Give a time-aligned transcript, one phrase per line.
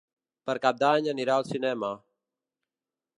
[0.49, 1.93] Per Cap d'Any anirà al cinema.